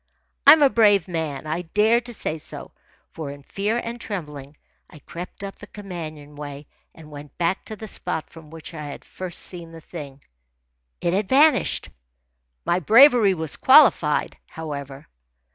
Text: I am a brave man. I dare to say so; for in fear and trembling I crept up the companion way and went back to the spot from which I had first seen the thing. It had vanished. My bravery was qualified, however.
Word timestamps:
I 0.47 0.53
am 0.53 0.63
a 0.63 0.69
brave 0.71 1.07
man. 1.07 1.45
I 1.45 1.61
dare 1.61 2.01
to 2.01 2.11
say 2.11 2.39
so; 2.39 2.71
for 3.11 3.29
in 3.29 3.43
fear 3.43 3.77
and 3.77 4.01
trembling 4.01 4.57
I 4.89 4.97
crept 4.97 5.43
up 5.43 5.57
the 5.57 5.67
companion 5.67 6.35
way 6.35 6.65
and 6.95 7.11
went 7.11 7.37
back 7.37 7.63
to 7.65 7.75
the 7.75 7.87
spot 7.87 8.27
from 8.27 8.49
which 8.49 8.73
I 8.73 8.81
had 8.85 9.05
first 9.05 9.41
seen 9.41 9.71
the 9.73 9.79
thing. 9.79 10.23
It 11.01 11.13
had 11.13 11.29
vanished. 11.29 11.89
My 12.65 12.79
bravery 12.79 13.35
was 13.35 13.57
qualified, 13.57 14.37
however. 14.47 15.05